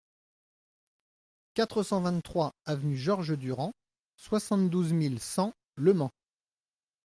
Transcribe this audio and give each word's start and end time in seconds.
quatre 1.53 1.83
cent 1.83 2.01
vingt-trois 2.01 2.55
avenue 2.65 2.97
Georges 2.97 3.37
Durand, 3.37 3.71
soixante-douze 4.15 4.93
mille 4.93 5.19
cent 5.19 5.53
Le 5.75 5.93
Mans 5.93 6.09